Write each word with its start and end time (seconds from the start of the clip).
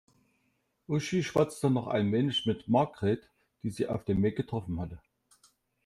Uschi 0.87 1.21
schwatzte 1.23 1.69
noch 1.69 1.85
ein 1.85 2.11
wenig 2.11 2.47
mit 2.47 2.67
Margret, 2.67 3.29
die 3.61 3.69
sie 3.69 3.85
auf 3.85 4.03
dem 4.03 4.23
Weg 4.23 4.35
getroffen 4.35 4.79
hatte. 4.79 4.97